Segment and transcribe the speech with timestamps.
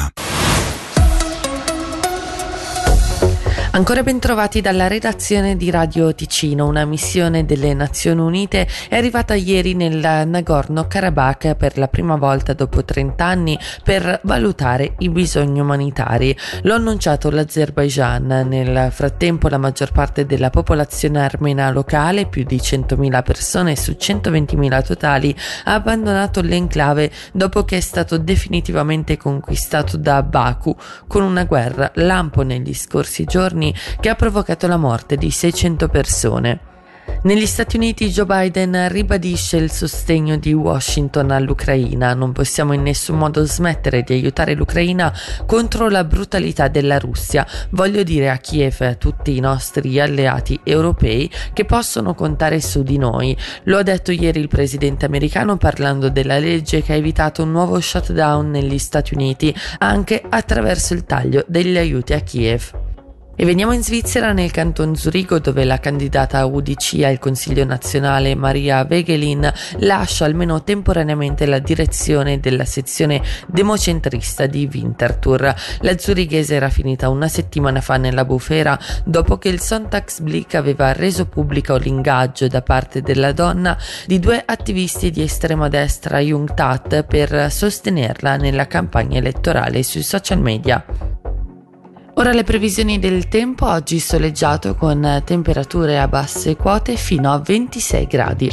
[0.00, 0.29] меня.
[3.72, 6.66] Ancora ben trovati dalla redazione di Radio Ticino.
[6.66, 12.84] Una missione delle Nazioni Unite è arrivata ieri nel Nagorno-Karabakh per la prima volta dopo
[12.84, 16.36] 30 anni per valutare i bisogni umanitari.
[16.62, 18.44] Lo ha annunciato l'Azerbaijan.
[18.48, 24.84] Nel frattempo la maggior parte della popolazione armena locale, più di 100.000 persone su 120.000
[24.84, 25.34] totali,
[25.66, 30.74] ha abbandonato l'enclave dopo che è stato definitivamente conquistato da Baku
[31.06, 35.88] con una guerra lampo negli scorsi giorni giorni che ha provocato la morte di 600
[35.88, 36.60] persone.
[37.22, 42.14] Negli Stati Uniti Joe Biden ribadisce il sostegno di Washington all'Ucraina.
[42.14, 45.12] Non possiamo in nessun modo smettere di aiutare l'Ucraina
[45.44, 47.46] contro la brutalità della Russia.
[47.70, 52.82] Voglio dire a Kiev e a tutti i nostri alleati europei che possono contare su
[52.82, 53.36] di noi.
[53.64, 57.78] Lo ha detto ieri il presidente americano parlando della legge che ha evitato un nuovo
[57.80, 62.79] shutdown negli Stati Uniti anche attraverso il taglio degli aiuti a Kiev.
[63.40, 68.86] E veniamo in Svizzera nel canton Zurigo dove la candidata UDC al Consiglio nazionale Maria
[68.86, 75.54] Wegelin lascia almeno temporaneamente la direzione della sezione democentrista di Winterthur.
[75.80, 81.24] La zurighese era finita una settimana fa nella bufera dopo che il Sonntagsblick aveva reso
[81.24, 88.36] pubblico l'ingaggio da parte della donna di due attivisti di estrema destra Jungtat per sostenerla
[88.36, 91.09] nella campagna elettorale sui social media.
[92.20, 98.06] Ora le previsioni del tempo, oggi soleggiato con temperature a basse quote fino a 26
[98.06, 98.50] gradi.